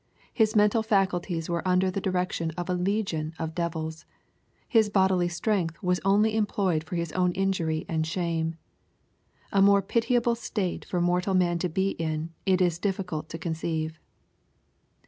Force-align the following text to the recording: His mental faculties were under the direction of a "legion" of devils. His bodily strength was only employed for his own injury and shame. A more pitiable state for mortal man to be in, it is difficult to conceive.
His 0.33 0.55
mental 0.55 0.81
faculties 0.81 1.47
were 1.47 1.61
under 1.67 1.91
the 1.91 2.01
direction 2.01 2.49
of 2.57 2.67
a 2.67 2.73
"legion" 2.73 3.35
of 3.37 3.53
devils. 3.53 4.05
His 4.67 4.89
bodily 4.89 5.27
strength 5.29 5.77
was 5.83 5.99
only 6.03 6.35
employed 6.35 6.83
for 6.83 6.95
his 6.95 7.11
own 7.11 7.33
injury 7.33 7.85
and 7.87 8.03
shame. 8.03 8.55
A 9.51 9.61
more 9.61 9.83
pitiable 9.83 10.33
state 10.33 10.85
for 10.85 11.01
mortal 11.01 11.35
man 11.35 11.59
to 11.59 11.69
be 11.69 11.89
in, 11.91 12.31
it 12.47 12.61
is 12.61 12.79
difficult 12.79 13.29
to 13.29 13.37
conceive. 13.37 13.99